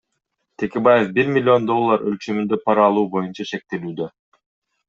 [0.61, 4.13] Текебаев бир миллион доллар өлчөмүндө пара алуу боюнча шектелүүдө.